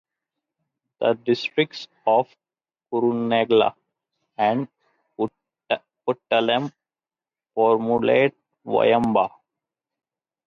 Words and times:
The 0.99 1.13
districts 1.13 1.87
of 2.07 2.27
Kurunegala 2.91 3.75
and 4.35 4.67
Puttalam 6.07 6.73
formulate 7.53 8.33
Wayamba. 8.65 9.29